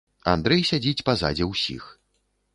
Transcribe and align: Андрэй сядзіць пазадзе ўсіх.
Андрэй 0.35 0.63
сядзіць 0.69 1.05
пазадзе 1.11 1.51
ўсіх. 1.53 1.83